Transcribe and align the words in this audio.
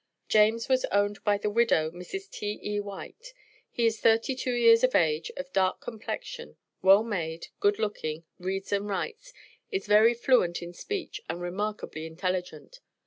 James 0.27 0.67
was 0.67 0.83
owned 0.85 1.23
by 1.23 1.37
the 1.37 1.51
widow, 1.51 1.91
Mrs. 1.91 2.27
T.E. 2.27 2.79
White. 2.79 3.33
He 3.69 3.85
is 3.85 3.99
thirty 4.01 4.33
two 4.35 4.53
years 4.53 4.83
of 4.83 4.95
age, 4.95 5.29
of 5.37 5.53
dark 5.53 5.79
complexion, 5.79 6.57
well 6.81 7.03
made, 7.03 7.49
good 7.59 7.77
looking, 7.77 8.23
reads 8.39 8.71
and 8.71 8.89
writes, 8.89 9.31
is 9.71 9.85
very 9.85 10.15
fluent 10.15 10.59
in 10.63 10.73
speech, 10.73 11.21
and 11.29 11.39
remarkably 11.39 12.07
intelligent. 12.07 12.79